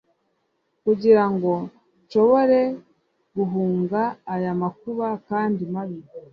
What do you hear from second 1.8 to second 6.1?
nshobore guhunga aya makuba kandi mabi